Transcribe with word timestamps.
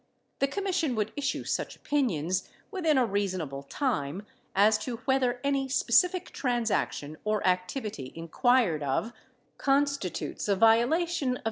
The 0.39 0.47
Commission 0.47 0.95
would 0.95 1.13
issue 1.15 1.43
sucli 1.43 1.75
opinions, 1.75 2.49
within 2.71 2.97
a 2.97 3.05
rea 3.05 3.27
sonable 3.27 3.67
time, 3.69 4.25
as 4.55 4.79
to 4.79 4.97
whether 5.05 5.39
any 5.43 5.69
specific 5.69 6.31
transaction 6.31 7.17
or 7.23 7.45
activity 7.45 8.11
inquired 8.15 8.81
of 8.81 9.13
constitutes 9.59 10.47
a 10.47 10.55
violation 10.55 11.33
of 11.37 11.37
S. 11.37 11.39